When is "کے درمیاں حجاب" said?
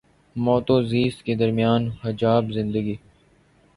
1.25-2.51